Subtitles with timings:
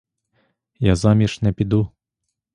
[0.79, 1.89] Я заміж не піду.